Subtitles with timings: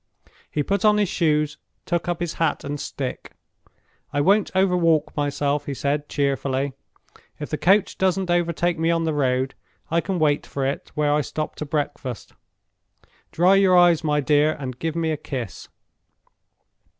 [0.49, 3.33] He put on his shoes, and took up his hat and stick.
[4.11, 6.73] "I won't overwalk myself," he said, cheerfully.
[7.39, 9.53] "If the coach doesn't overtake me on the road,
[9.91, 12.33] I can wait for it where I stop to breakfast.
[13.31, 15.69] Dry your eyes, my dear, and give me a kiss."